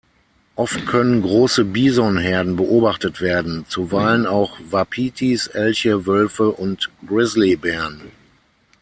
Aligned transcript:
Oft 0.55 0.87
können 0.87 1.21
große 1.21 1.63
Bison-Herden 1.63 2.55
beobachtet 2.55 3.21
werden, 3.21 3.65
zuweilen 3.67 4.25
auch 4.25 4.57
Wapitis, 4.67 5.45
Elche, 5.45 6.07
Wölfe 6.07 6.49
und 6.53 6.89
Grizzlybären. 7.07 8.01